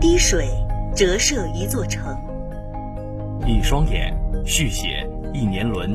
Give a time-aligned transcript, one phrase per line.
[0.00, 0.48] 滴水
[0.96, 2.16] 折射一座城，
[3.46, 4.16] 一双眼
[4.46, 5.94] 续写一年轮。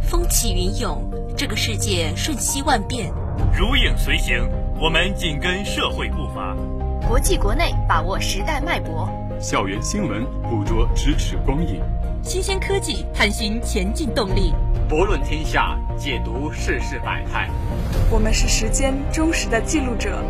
[0.00, 1.02] 风起云涌，
[1.36, 3.12] 这个世界瞬息万变。
[3.52, 4.48] 如影随形，
[4.80, 6.56] 我们紧跟社会步伐。
[7.08, 9.10] 国际国内，把握时代脉搏。
[9.40, 11.82] 校园新闻，捕捉咫尺光影。
[12.22, 14.54] 新鲜科技，探寻前进动力。
[14.88, 17.50] 博论天下，解读世事百态。
[18.10, 20.22] 我们是时间忠实的记录者，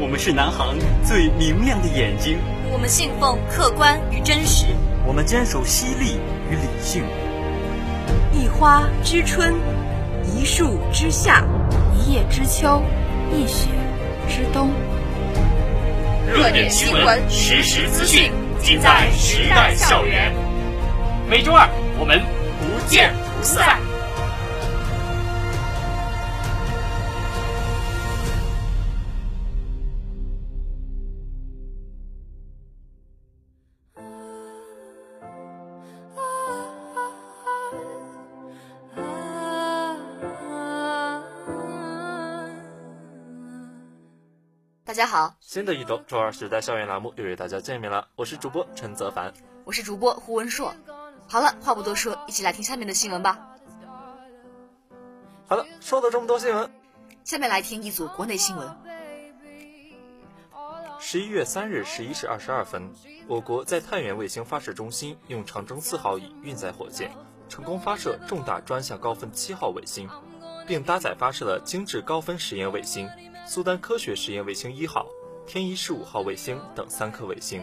[0.00, 2.38] 我们是南航最明亮的眼睛。
[2.70, 4.66] 我们信奉客观与真实，
[5.06, 6.18] 我们坚守犀利
[6.50, 7.04] 与理性。
[8.32, 9.54] 一花知春，
[10.24, 11.44] 一树知夏，
[11.94, 12.82] 一叶知秋，
[13.32, 13.68] 一雪
[14.28, 14.70] 知冬。
[16.26, 20.32] 热点新闻，实时资讯，尽在时代校园。
[21.30, 21.68] 每周二，
[22.00, 22.20] 我们
[22.58, 23.78] 不见不散。
[44.94, 50.72] 大家好，新的一周周二时代校园栏目又与大家见面了，我是主播陈泽凡，我是主播胡文硕。
[51.26, 53.56] 好了，话不多说，一起来听下面的新闻吧。
[55.48, 56.70] 好了，说了这么多新闻，
[57.24, 58.72] 下面来听一组国内新闻。
[61.00, 62.88] 十一月三日十一时二十二分，
[63.26, 67.10] 我国在太原卫星发射中心用长征四号乙运载火箭
[67.48, 70.08] 成功发射重大专项高分七号卫星，
[70.68, 73.10] 并搭载发射了精致高分实验卫星。
[73.46, 75.06] 苏丹科学实验卫星一号、
[75.46, 77.62] 天仪十五号卫星等三颗卫星，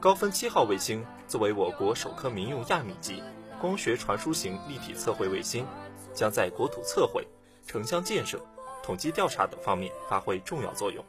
[0.00, 3.20] 高分七号卫星作为我国首颗民用亚米级
[3.60, 5.66] 光学传输型立体测绘卫星，
[6.14, 7.26] 将在国土测绘、
[7.66, 8.40] 城乡建设、
[8.80, 11.04] 统计调查等方面发挥重要作用。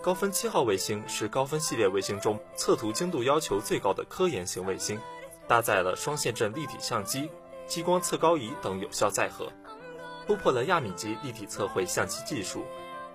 [0.00, 4.98] 高分七号卫星是高分系列卫星中测图精度要求最高的科研型卫星，
[5.48, 7.28] 搭载了双线阵立体相机、
[7.66, 9.52] 激光测高仪等有效载荷，
[10.24, 12.64] 突破了亚米级立体测绘相机技术。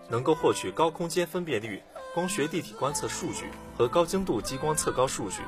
[0.09, 1.81] 能够获取高空间分辨率
[2.13, 3.45] 光学立体观测数据
[3.77, 5.41] 和高精度激光测高数据，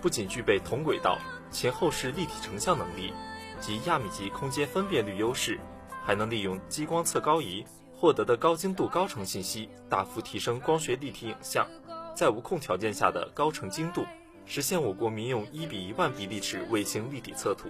[0.00, 1.18] 不仅具备同轨道
[1.50, 3.12] 前后视立体成像能力
[3.60, 5.60] 及亚米级空间分辨率优势，
[6.04, 11.66] 还能利用激光测高仪获得的高精度高程信息，大幅提升光学立体影像
[12.14, 14.04] 在无控条件下的高程精度，
[14.46, 17.68] 实现我国民用一比一万比例尺卫星立体测图，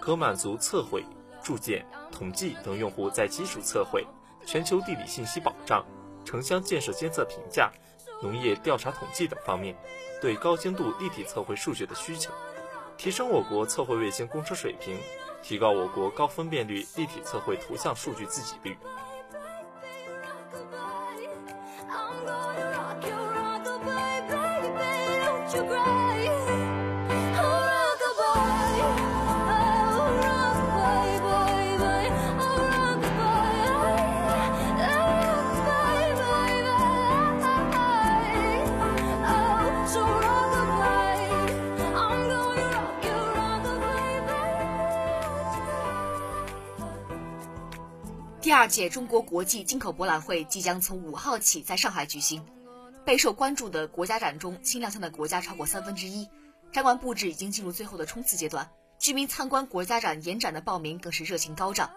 [0.00, 1.04] 可满足测绘、
[1.42, 4.04] 铸件、统计等用户在基础测绘。
[4.44, 5.84] 全球地理信息保障、
[6.24, 7.70] 城乡建设监测评价、
[8.22, 9.76] 农业调查统计等方面
[10.20, 12.32] 对高精度立体测绘数据的需求，
[12.96, 14.96] 提升我国测绘卫星工程水平，
[15.42, 18.76] 提高我国高分辨率立体测绘图像数据自给率。
[48.62, 52.46] 二届中国国际进口博览会即将从五号起在上海举行。
[53.04, 56.28] 备受关注的国家展中，新亮相的国家超过三分之一，
[56.70, 58.70] 展馆布置已经进入最后的冲刺阶段。
[59.00, 61.90] 居民参观国家展延展的报名更是热情高涨。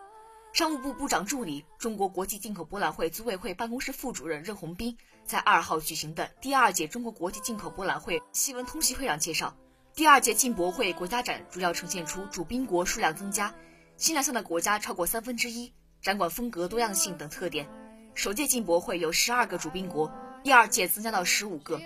[0.54, 9.56] 商务部部长助理、中国国际进口博览会组委会办公室副主任任宏斌在二号举行的第二届中国国际进口博览会新闻通讯会上介绍，
[9.94, 13.54] 第二届进博会国家展主要呈现出主宾国数量增加，
[13.98, 15.72] 新亮相的国家超过三分之一。
[16.06, 17.68] 展馆风格多样性等特点，
[18.14, 20.12] 首届进博会有十二个主宾国，
[20.44, 21.82] 第二届增加到十五个。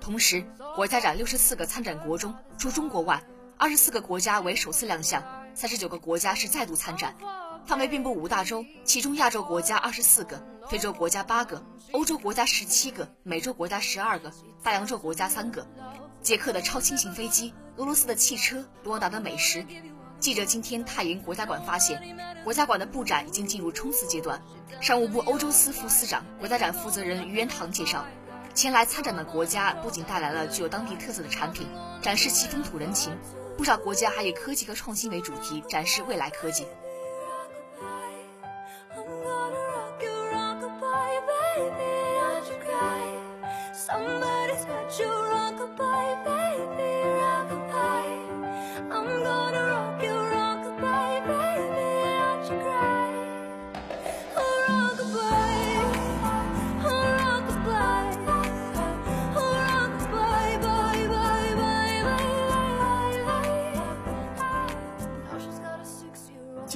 [0.00, 0.46] 同时，
[0.76, 3.20] 国家展六十四个参展国中，除中国外，
[3.58, 5.20] 二十四个国家为首次亮相，
[5.54, 7.16] 三十九个国家是再度参展。
[7.66, 11.60] 范围遍布五大洲，其中亚洲国家二十四个，非洲国家八个，
[11.90, 14.32] 欧洲国家十七个，美洲国家十二个，
[14.62, 15.66] 大洋洲国家三个。
[16.22, 19.66] 捷克的超轻型飞机，俄罗斯的汽车，卢旺达的美食。
[20.24, 22.00] 记者今天太原国家馆发现，
[22.44, 24.40] 国家馆的布展已经进入冲刺阶段。
[24.80, 28.06] 商务部欧洲司副司长、国家展负责人于元堂介绍，
[28.54, 31.68] 前来参展的国家不仅带来了具有当地特色的产品，
[32.00, 33.12] 展示其风土人情，
[33.58, 36.66] 不少国家还以科技和创新为主题，展示未来科技。
[43.74, 46.43] Somebody's got you rock a bye bye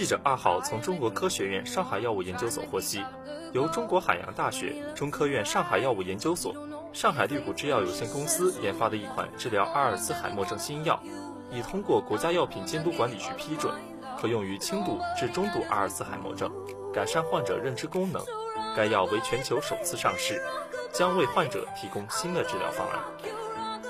[0.09, 3.05] 者二号从中国科学院上海药物研究所获悉，
[3.53, 6.55] 由中国海洋大学、中科院上海药物研究所、
[6.95, 10.99] 上海绿谷制药有限公司研发的一款治疗阿尔茨海默症新药，
[11.51, 13.75] 已通过国家药品监督管理局批准，
[14.19, 16.51] 可用于轻度至中度阿尔茨海默症，
[16.91, 18.25] 改善患者认知功能。
[18.75, 20.43] 该药为全球首次上市，
[20.91, 22.99] 将为患者提供新的治疗方案。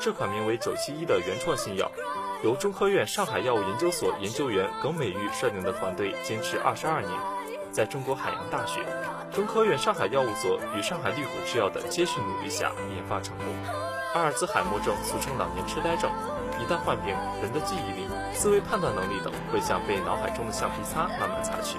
[0.01, 1.91] 这款名为九七一的原创新药。
[2.45, 7.11] 由中科院上海药物研究所研究员耿美玉率领的团队坚持二十二年，
[7.73, 8.81] 在中国海洋大学、
[9.33, 13.47] 中科院上海药物所与上海绿谷制药的接续努力下研发成功。
[14.15, 16.09] 阿尔兹海默症俗称老年痴呆症，
[16.61, 17.13] 一旦患病，
[17.43, 21.77] 人的记忆力、思维判断能力等会像被脑海中的橡皮擦慢慢擦去。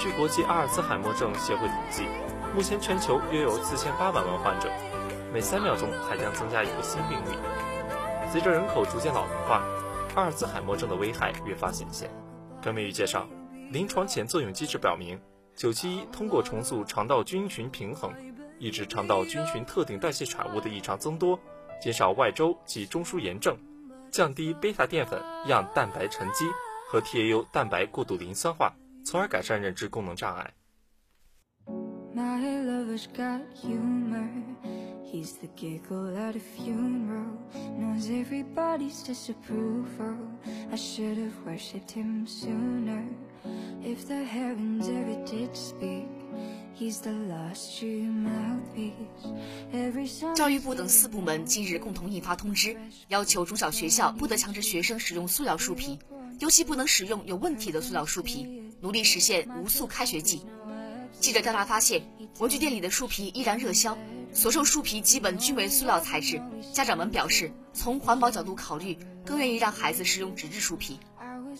[0.00, 2.08] 据国际阿尔兹海默症协会统计，
[2.56, 4.68] 目前全球约有四千八百万患者，
[5.32, 7.38] 每三秒钟还将增加一个新病例。
[8.30, 9.60] 随着人口逐渐老龄化，
[10.14, 12.08] 阿尔兹海默症的危害越发显现。
[12.62, 13.26] 耿美玉介绍，
[13.72, 15.20] 临床前作用机制表明，
[15.56, 18.14] 九七一通过重塑肠道菌群平衡，
[18.60, 21.36] 抑制肠道菌群特定代谢产物的异常增多，
[21.82, 23.58] 减少外周及中枢炎症，
[24.12, 26.44] 降低贝塔淀粉样蛋白沉积
[26.88, 28.72] 和 TAU 蛋白过度磷酸化，
[29.04, 30.54] 从而改善认知功能障碍。
[35.12, 37.36] He's the giggle at a funeral,
[37.76, 40.16] knows everybody's disapproval.
[40.70, 43.02] I should have worshipped him sooner.
[43.82, 46.06] If the heavens ever did speak,
[46.78, 48.94] he's the last true mouthpiece.
[50.36, 52.76] 教育部等四部门近日共同印发通知，
[53.08, 55.98] 要求中小学校不得强制学生使用塑料树皮，
[56.38, 58.46] 尤其不能使用有问题的塑料树皮，
[58.80, 60.42] 努力实现无塑开学季。
[61.18, 62.00] 记者调查发现，
[62.38, 63.98] 文具店里的树皮依然热销。
[64.32, 66.40] 所售树皮基本均为塑料材质，
[66.72, 70.98] 家长们表示，从环保角度考虑，更愿意让孩子使用纸质树皮。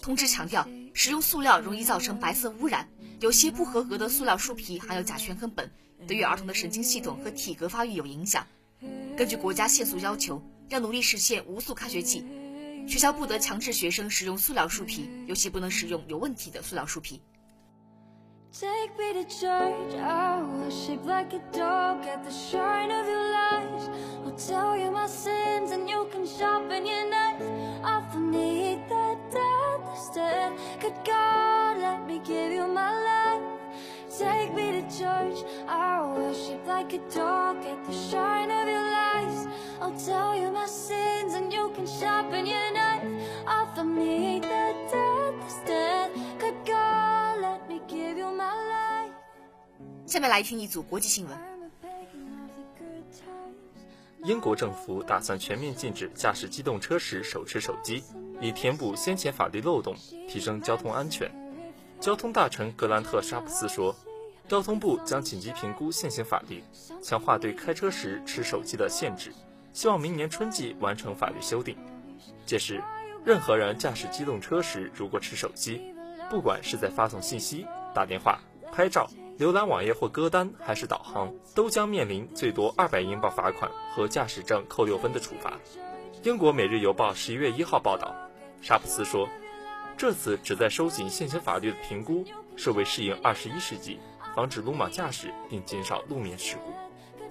[0.00, 2.88] 通知强调，使用塑料容易造成白色污染，
[3.18, 5.68] 有些不合格的塑料树皮含有甲醛和苯，
[6.06, 8.46] 对于儿童的神经系统和体格发育有影响。
[9.16, 12.24] 根据国家限塑要求，要努力实现无塑开学季，
[12.86, 17.20] 学校不得强制学生使用塑料树皮，尤其不能使用有问题的塑料树皮。
[18.52, 23.88] Take me to church, I worship like a dog at the shrine of your lies
[24.26, 27.40] I'll tell you my sins and you can sharpen your knife
[27.84, 33.60] Offer me that death instead Good God, let me give you my life?
[34.18, 39.46] Take me to church, I worship like a dog at the shrine of your lies
[39.80, 43.04] I'll tell you my sins and you can sharpen your knife
[43.46, 45.99] Offer me that death instead
[50.10, 51.38] 下面来听一组国际新闻。
[54.24, 58.02] 英国政府打算全面禁止驾驶机动车时手持手机，
[58.40, 59.94] 以填补先前法律漏洞，
[60.28, 61.30] 提升交通安全。
[62.00, 63.94] 交通大臣格兰特·沙普斯说
[64.50, 66.60] ：“交通部将紧急评估现行法律，
[67.00, 69.32] 强化对开车时持手机的限制，
[69.72, 71.76] 希望明年春季完成法律修订。
[72.44, 72.82] 届时，
[73.24, 75.80] 任何人驾驶机动车时如果持手机，
[76.28, 77.64] 不管是在发送信息、
[77.94, 78.40] 打电话、
[78.72, 79.08] 拍照。”
[79.40, 85.58] 浏览网页或歌单还是导航，都将面临最多二百英镑罚款和驾驶证扣六分的处罚。
[86.24, 88.14] 英国《每日邮报》十一月一号报道，
[88.60, 89.26] 沙普斯说，
[89.96, 92.22] 这次旨在收紧现行法律的评估，
[92.54, 93.98] 是为适应二十一世纪，
[94.36, 96.74] 防止鲁莽驾驶并减少路面事故。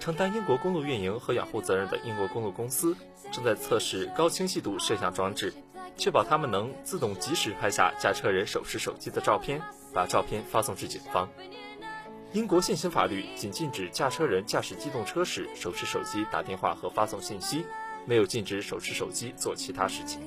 [0.00, 2.96] 承担英国公路运营和养护责任的英国公路公司
[3.30, 5.54] 正在测试高清晰度摄像装置，
[5.96, 9.62] 确保他们能自动及时拍下驾车人手持手机的照片，
[9.94, 11.28] 把照片发送至警方。
[12.32, 17.64] 英国现行法律仅禁止驾车人驾驶机动车时手持手机打电话和发送信息，
[18.06, 20.20] 没有禁止手持手机做其他事情。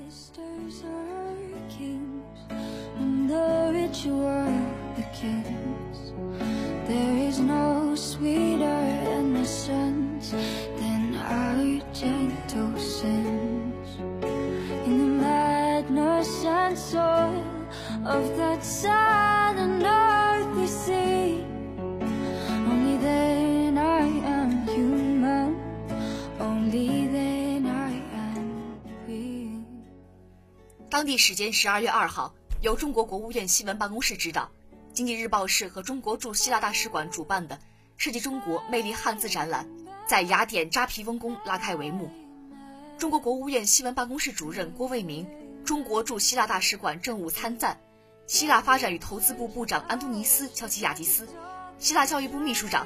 [30.93, 34.51] 当地时间十二月二号，由中国国务院新闻办公室指导，
[34.93, 37.59] 经济日报社和中国驻希腊大使馆主办的
[37.97, 39.67] 设计中国魅力汉字展览，
[40.05, 42.11] 在雅典扎皮翁宫拉开帷幕。
[42.99, 45.27] 中国国务院新闻办公室主任郭卫民、
[45.65, 47.79] 中国驻希腊大使馆政务参赞、
[48.27, 51.27] 希腊发展与投资部部长安东尼斯·乔奇亚迪斯、
[51.79, 52.85] 希腊教育部秘书长、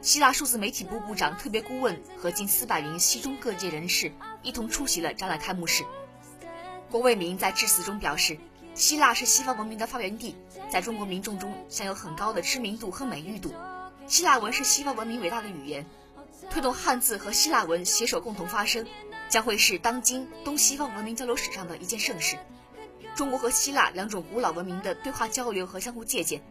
[0.00, 4.10] 希腊数字媒体部部长特别顾问和近四百名西中各界人士
[4.42, 5.84] 一同出席了展览开幕式。
[6.92, 8.38] 郭卫民在致辞中表示，
[8.74, 10.36] 希腊是西方文明的发源地，
[10.70, 13.54] 在中国民众中享有很高的知名度和美誉度。
[14.06, 15.86] 希腊文是西方文明伟大的语言，
[16.50, 18.86] 推动汉字和希腊文携手共同发声，
[19.30, 22.36] 将会是当今东西方文明交流史上的一件盛事。
[23.16, 26.42] 中国和希腊两种古老文明的对话交流和相互借鉴，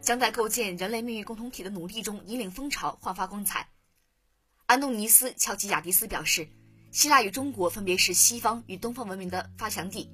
[0.00, 3.68] 将在构建人类命运共同体的努力中引领风潮，焕发光彩。
[4.66, 6.48] 安东尼斯·乔吉亚迪斯表示。
[6.94, 10.08] 希腊与中国分别是西方与东方文明的发祥地，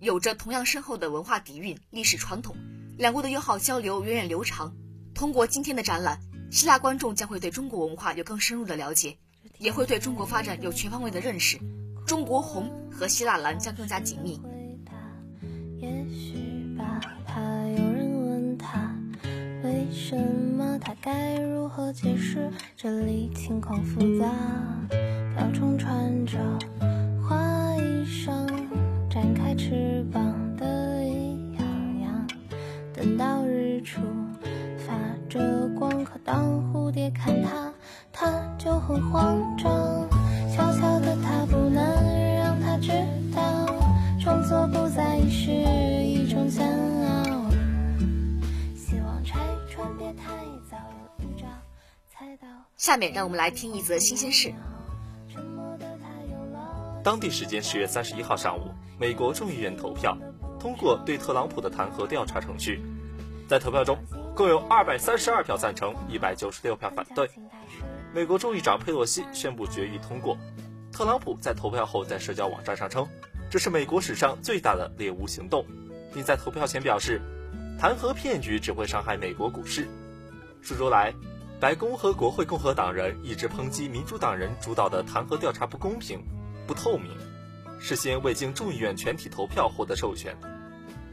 [0.00, 2.56] 有着同样深厚的文化底蕴、历史传统，
[2.98, 4.74] 两国的友好交流源远流长。
[5.14, 6.18] 通过今天的展览，
[6.50, 9.16] 希腊观众将会对中国文化有更深入的了解，
[9.58, 11.60] 也会对中国发展有全方位的认识。
[12.04, 14.40] 中国红和希腊蓝将更加紧密。
[21.00, 22.50] 该如何解释？
[22.76, 25.03] 这里情况复杂。
[25.36, 26.38] 瓢虫穿着
[27.26, 28.46] 花衣裳，
[29.10, 32.28] 展开翅膀得意洋洋。
[32.94, 34.00] 等到日出
[34.78, 34.94] 发
[35.28, 37.72] 着光，可当蝴蝶看它，
[38.12, 40.08] 它就很慌张。
[40.48, 41.82] 小小的它不能
[42.36, 42.92] 让它知
[43.34, 43.66] 道，
[44.20, 47.24] 创作不再是一种煎熬。
[52.76, 54.52] 下面让我们来听一则新鲜事。
[57.04, 60.16] 当地时间十月三十一号上午，美国众议院投票
[60.58, 62.80] 通过对特朗普的弹劾调查程序。
[63.46, 63.98] 在投票中，
[64.34, 67.28] 共有二百三十二票赞成，一百九十六票反对。
[68.14, 70.38] 美国众议长佩洛西宣布决议通过。
[70.90, 73.06] 特朗普在投票后在社交网站上称，
[73.50, 75.62] 这是美国史上最大的猎巫行动，
[76.14, 77.20] 并在投票前表示，
[77.78, 79.86] 弹劾骗局只会伤害美国股市。
[80.62, 81.12] 数周来。
[81.60, 86.22] 白宫和国会共和党人一直抨击民主党人主导的弹劾调查不公平、
[86.66, 87.12] 不透明，
[87.78, 90.36] 事先未经众议院全体投票获得授权。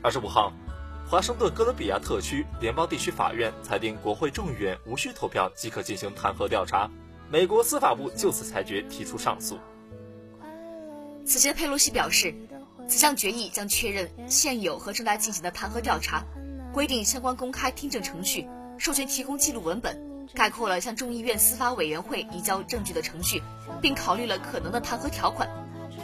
[0.01, 0.53] 二十五号，
[1.07, 6.89] 华盛顿哥伦比亚特区联邦地区法院裁定国会众议院无需投票即可进行弹劾调查。
[7.29, 9.57] 美国司法部就此裁决提出上诉。
[11.25, 12.33] 此前，佩洛西表示，
[12.87, 16.23] 此项决议将确认现有和正在进行的弹劾调查，
[16.73, 20.10] 规定相关公开听证程序，授权提供记录文本。
[20.33, 23.41] 概括了向众议院司法委员会移交证据的程序，
[23.81, 25.49] 并考虑了可能的弹劾条款，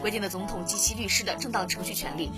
[0.01, 2.31] 规定了总统及其律师的正当程序权利。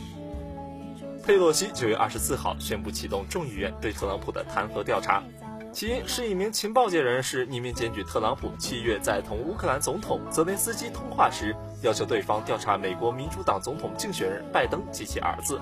[1.23, 5.23] 佩洛西九月二十四号宣布启动众议院对特朗普的弹劾调查，
[5.71, 15.59] 起因是一名情报界人士匿名检举特朗普七月在同乌克兰总统泽连斯基通话时，要求对方调查美国民主党总统竞选人拜登及其儿子。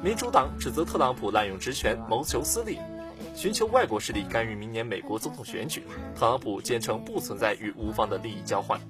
[0.00, 2.78] 民主党指责特朗普滥用职权谋求私利。
[3.34, 5.82] 寻求外国势力干预明年美国总统选举，
[6.16, 8.80] 特朗普坚称不存在与乌方的利益交换。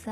[0.00, 0.10] 杂。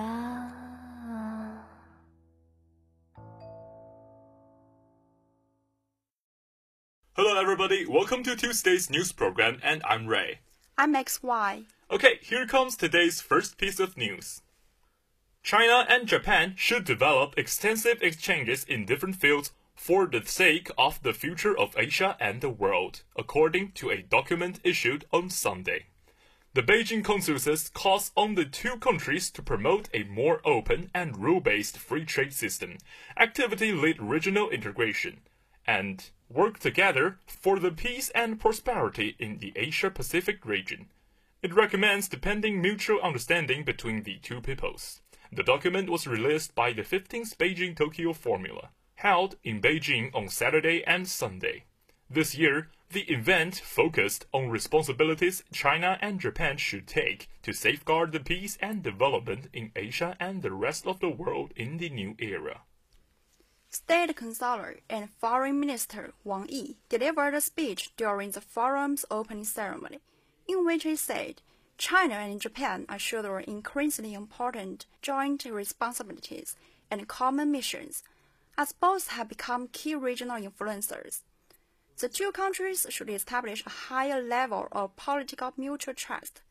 [7.15, 7.87] Hello, everybody.
[7.87, 10.41] Welcome to Tuesday's news program, and I'm Ray.
[10.77, 11.65] I'm XY.
[11.91, 14.43] Okay, here comes today's first piece of news.
[15.43, 21.15] China and Japan should develop extensive exchanges in different fields for the sake of the
[21.15, 25.87] future of Asia and the world, according to a document issued on Sunday.
[26.59, 31.79] The Beijing consensus calls on the two countries to promote a more open and rule-based
[31.79, 32.79] free trade system,
[33.17, 35.21] actively lead regional integration,
[35.69, 40.89] and work together for the peace and prosperity in the Asia-Pacific region.
[41.45, 45.01] It recommends depending mutual understanding between the two peoples.
[45.31, 50.83] The document was released by the 15th Beijing Tokyo Formula, held in Beijing on Saturday
[50.85, 51.67] and Sunday.
[52.11, 58.21] This year, the event focused on responsibilities China and Japan should take to safeguard the
[58.21, 62.63] peace and development in Asia and the rest of the world in the new era.
[63.69, 69.99] State Councilor and Foreign Minister Wang Yi delivered a speech during the forum's opening ceremony,
[70.49, 71.43] in which he said
[71.77, 76.57] China and Japan are shouldering increasingly important joint responsibilities
[76.91, 78.03] and common missions
[78.57, 81.21] as both have become key regional influencers.
[81.99, 86.43] The two countries should establish a higher level of political mutual trust,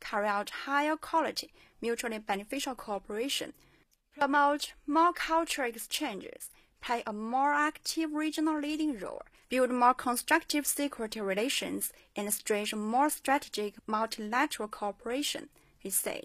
[0.00, 3.52] carry out higher quality, mutually beneficial cooperation,
[4.18, 6.50] promote more cultural exchanges,
[6.80, 13.08] play a more active regional leading role, build more constructive security relations, and stretch more
[13.08, 16.24] strategic multilateral cooperation, he said.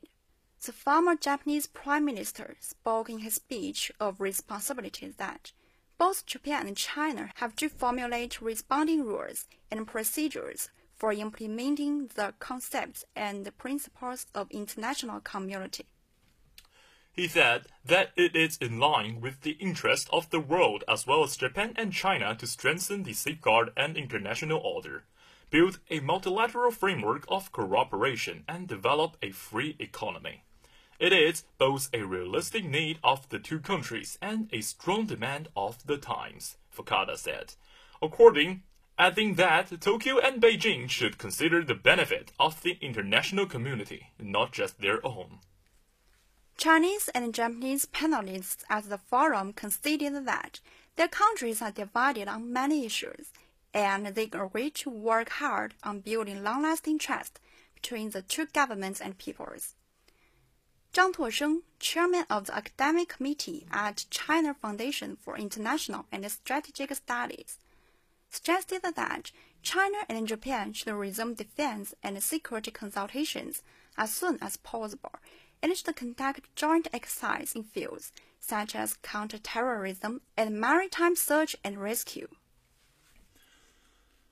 [0.65, 5.51] The former Japanese Prime Minister spoke in his speech of responsibility that
[5.97, 13.03] both Japan and China have to formulate responding rules and procedures for implementing the concepts
[13.15, 15.85] and principles of international community.
[17.12, 21.23] He said that it is in line with the interest of the world as well
[21.23, 25.03] as Japan and China to strengthen the safeguard and international order,
[25.51, 30.43] build a multilateral framework of cooperation, and develop a free economy.
[31.03, 35.86] It is both a realistic need of the two countries and a strong demand of
[35.86, 37.55] the times, Fukada said.
[38.01, 38.63] According,
[38.98, 44.79] adding that Tokyo and Beijing should consider the benefit of the international community, not just
[44.79, 45.39] their own.
[46.55, 50.62] Chinese and Japanese panelists at the forum conceded that
[50.95, 53.33] their countries are divided on many issues,
[53.74, 57.41] and they agreed to work hard on building long-lasting trust
[57.75, 59.75] between the two governments and peoples.
[60.93, 67.57] Zhang Tuosheng, chairman of the academic committee at China Foundation for International and Strategic Studies,
[68.29, 69.31] suggested that
[69.63, 73.63] China and Japan should resume defense and security consultations
[73.97, 75.13] as soon as possible
[75.63, 82.27] and should conduct joint exercises in fields such as counterterrorism and maritime search and rescue.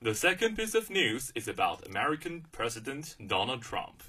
[0.00, 4.04] The second piece of news is about American President Donald Trump.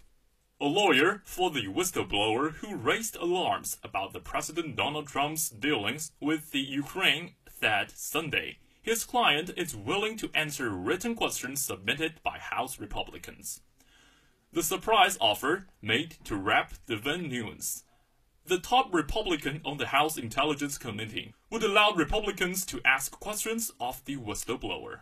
[0.63, 6.51] A lawyer for the whistleblower who raised alarms about the President Donald Trump's dealings with
[6.51, 12.79] the Ukraine said Sunday his client is willing to answer written questions submitted by House
[12.79, 13.59] Republicans.
[14.53, 16.75] The surprise offer made to Rep.
[16.87, 17.83] Devin Nunes,
[18.45, 24.01] the top Republican on the House Intelligence Committee, would allow Republicans to ask questions of
[24.05, 25.01] the whistleblower,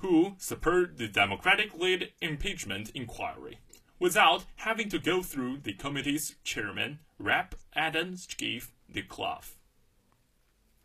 [0.00, 3.60] who spurred the Democratic-led impeachment inquiry,
[4.04, 7.54] without having to go through the committee's chairman, Rep.
[7.74, 9.54] Adam Schiff DeClough.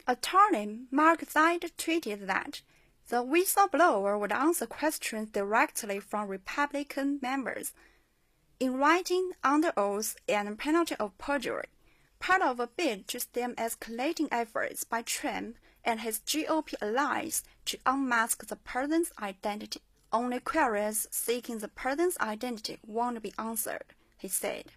[0.08, 2.62] Attorney Mark Zaid tweeted that
[3.10, 7.73] the whistleblower would answer questions directly from Republican members
[8.58, 11.67] in writing under oath and penalty of perjury,
[12.19, 17.77] part of a bid to stem escalating efforts by Trump and his GOP allies to
[17.86, 19.82] unmask the president's identity.
[20.11, 24.71] Only queries seeking the person's identity won't be answered, he said.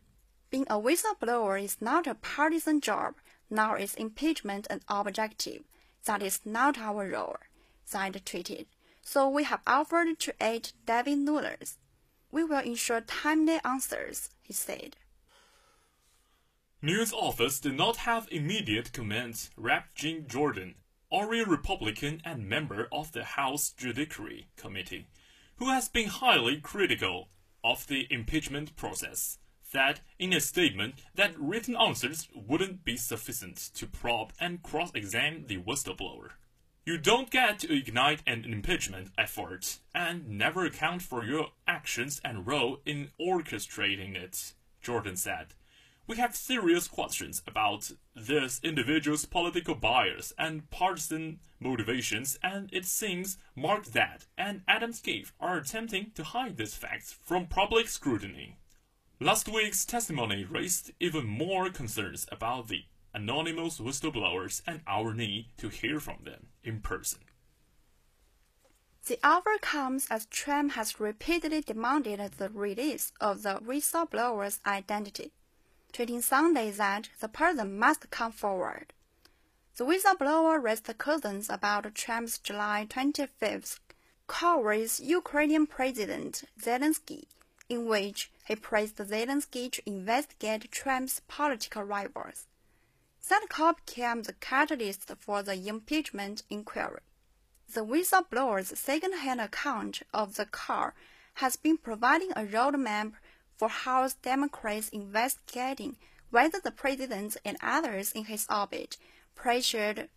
[0.51, 3.15] Being a whistleblower is not a partisan job,
[3.49, 5.63] nor is impeachment an objective.
[6.05, 7.39] That is not our role.
[7.89, 8.67] Zaid tweeted.
[9.01, 11.79] So we have offered to aid David Nunes.
[12.31, 14.97] We will ensure timely answers, he said.
[16.83, 19.51] News office did not have immediate comments.
[19.57, 19.95] Rep.
[19.95, 20.75] Jim Jordan,
[21.11, 25.07] a Republican and member of the House Judiciary Committee,
[25.57, 27.29] who has been highly critical
[27.65, 33.87] of the impeachment process, said in a statement that written answers wouldn't be sufficient to
[33.87, 36.31] probe and cross-examine the whistleblower.
[36.85, 42.45] You don't get to ignite an impeachment effort and never account for your actions and
[42.45, 45.55] role in orchestrating it, Jordan said.
[46.07, 53.39] We have serious questions about this individual's political bias and partisan motivations, and it seems
[53.55, 58.59] Mark Zaid and Adam Schiff are attempting to hide these facts from public scrutiny.
[59.21, 62.85] Last week's testimony raised even more concerns about the
[63.15, 67.21] anonymous whistleblowers and our need to hear from them in person.
[69.07, 75.33] The offer comes as Trump has repeatedly demanded the release of the whistleblower's identity,
[75.93, 78.93] tweeting Sunday that the person must come forward.
[79.77, 83.79] The whistleblower raised concerns about Trump's July 25th
[84.27, 87.25] call with Ukrainian President Zelensky,
[87.69, 92.47] in which he praised Zelensky to investigate Trump's political rivals.
[93.29, 97.01] That call became the catalyst for the impeachment inquiry.
[97.73, 100.93] The whistleblower's second-hand account of the call
[101.35, 103.13] has been providing a roadmap
[103.63, 105.95] for House Democrats investigating
[106.31, 108.97] whether the president and others in his orbit
[109.37, 110.09] pressured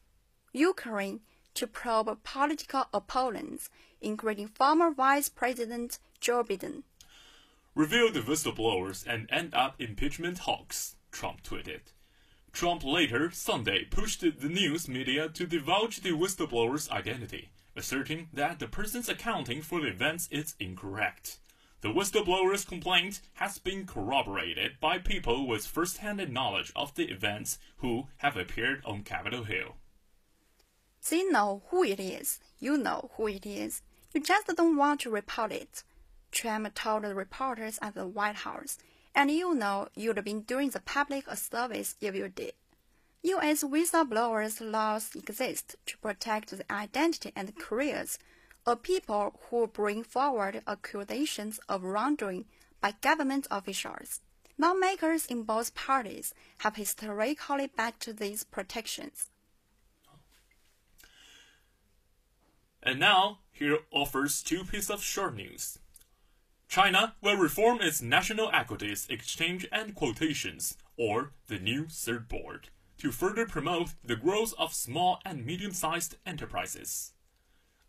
[0.52, 1.20] Ukraine
[1.54, 3.70] to probe political opponents,
[4.02, 6.82] including former Vice President Joe Biden.
[7.76, 11.94] Reveal the whistleblowers and end up impeachment hawks, Trump tweeted.
[12.52, 18.68] Trump later Sunday pushed the news media to divulge the whistleblower's identity, asserting that the
[18.68, 21.38] person's accounting for the events is incorrect.
[21.82, 28.08] The whistleblower's complaint has been corroborated by people with first-hand knowledge of the events who
[28.18, 29.76] have appeared on Capitol Hill.
[31.10, 32.40] They know who it is.
[32.60, 33.84] You know who it is.
[34.14, 35.84] You just don't want to report it.
[36.32, 38.78] Trump told the reporters at the White House,
[39.14, 42.54] and you know you'd been doing the public a service if you did.
[43.24, 43.64] U.S.
[43.64, 48.18] whistleblowers laws exist to protect the identity and careers
[48.66, 52.46] of people who bring forward accusations of wrongdoing
[52.82, 54.22] by government officials.
[54.58, 59.30] Lawmakers in both parties have historically backed these protections.
[62.82, 65.80] And now, here offers two pieces of short news.
[66.68, 73.12] China will reform its National Equities Exchange and Quotations, or the new third board, to
[73.12, 77.14] further promote the growth of small and medium-sized enterprises.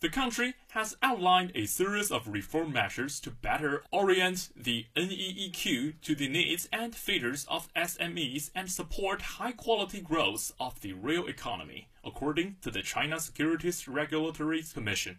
[0.01, 6.15] The country has outlined a series of reform measures to better orient the NEEQ to
[6.15, 11.89] the needs and features of SMEs and support high quality growth of the real economy,
[12.05, 15.19] according to the China Securities Regulatory Commission.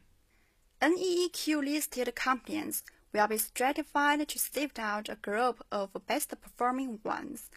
[0.80, 7.50] NEEQ listed companies will be stratified to sift out a group of best performing ones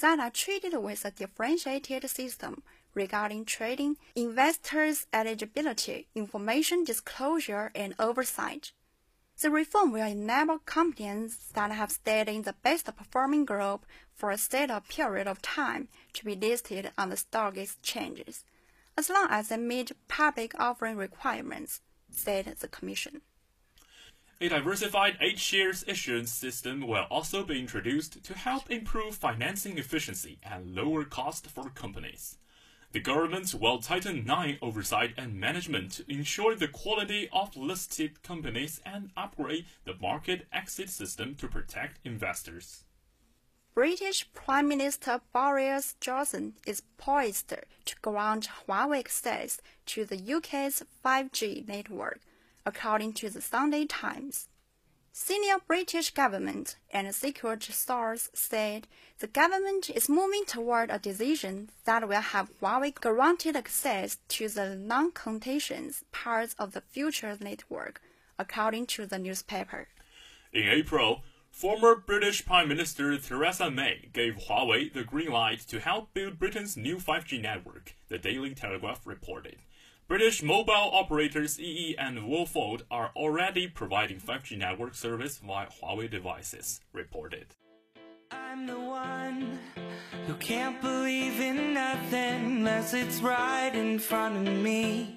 [0.00, 8.72] that are treated with a differentiated system regarding trading, investors' eligibility, information disclosure, and oversight.
[9.40, 14.38] The reform will enable companies that have stayed in the best performing group for a
[14.38, 18.44] set period of time to be listed on the stock exchanges,
[18.96, 21.80] as long as they meet public offering requirements,
[22.10, 23.22] said the Commission.
[24.40, 30.38] A diversified H shares issuance system will also be introduced to help improve financing efficiency
[30.42, 32.36] and lower cost for companies.
[32.94, 38.80] The government will tighten nine oversight and management to ensure the quality of listed companies
[38.86, 42.84] and upgrade the market exit system to protect investors.
[43.74, 51.66] British Prime Minister Boris Johnson is poised to grant Huawei access to the UK's 5G
[51.66, 52.20] network,
[52.64, 54.48] according to the Sunday Times.
[55.16, 58.88] Senior British government and secret source said
[59.20, 64.74] the government is moving toward a decision that will have Huawei granted access to the
[64.74, 68.02] non-contentious parts of the future network,
[68.40, 69.86] according to the newspaper.
[70.52, 76.12] In April, former British Prime Minister Theresa May gave Huawei the green light to help
[76.12, 79.58] build Britain's new 5G network, the Daily Telegraph reported.
[80.06, 86.82] British mobile operators EE and Vodafone are already providing 5G network service via Huawei devices,
[86.92, 87.46] reported.
[88.30, 89.58] I'm the one
[90.26, 95.16] who can't believe in nothing unless it's right in front of me.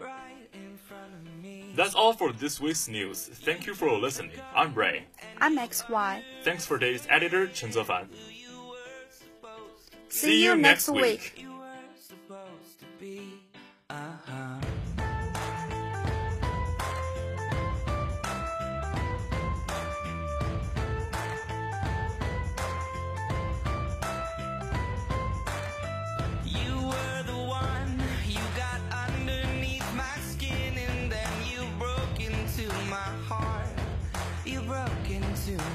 [0.00, 0.48] Right
[0.88, 1.72] front of me.
[1.76, 3.28] That's all for this week's news.
[3.28, 4.32] Thank you for listening.
[4.56, 5.06] I'm Ray.
[5.38, 6.20] I'm XY.
[6.42, 8.08] Thanks for today's editor, Chen Zefan.
[10.08, 11.46] See you next week.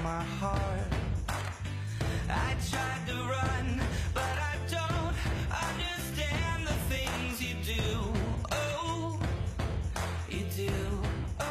[0.09, 0.89] My heart.
[2.29, 3.79] I tried to run,
[4.11, 5.15] but I don't
[5.53, 7.83] understand the things you do.
[8.51, 9.19] Oh,
[10.29, 10.73] you do.
[11.39, 11.45] Oh.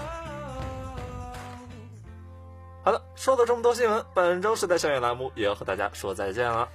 [2.83, 6.69] 好的，说了这么多新闻，本周时代校园栏目也要和大家说再见了。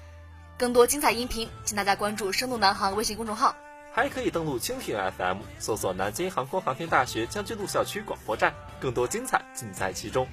[0.58, 3.54] 更多精彩音频，请大家关注“深度南航”微信公众号。
[3.91, 10.26] 还可以登录蜻蜓 FM，搜索南京航空航天大学将军路校区广播站，更多精彩尽在其中。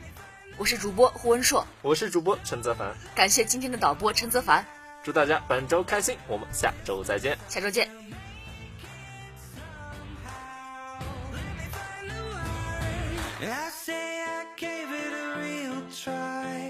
[0.60, 4.62] 我是主播胡文硕，我是主播陈泽凡，感谢今天的导播陈泽凡，
[5.02, 7.38] 祝大家本周开心，我们下周再见。
[7.48, 7.88] 下周见。
[13.40, 16.69] I say I gave it a real try.